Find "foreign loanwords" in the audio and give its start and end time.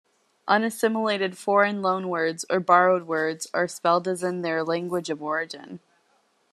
1.37-2.43